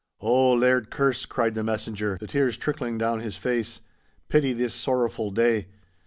[0.19, 3.81] 'Oh, Laird Kerse,' cried the messenger, the tears trickling down his face,
[4.29, 5.67] 'pity this sorrowfu' day!